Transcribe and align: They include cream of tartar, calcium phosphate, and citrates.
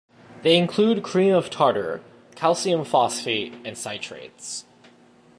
They 0.41 0.57
include 0.57 1.03
cream 1.03 1.31
of 1.35 1.51
tartar, 1.51 2.01
calcium 2.33 2.83
phosphate, 2.85 3.53
and 3.63 3.75
citrates. 3.75 4.63